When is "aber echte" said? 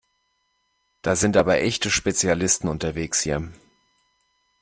1.37-1.91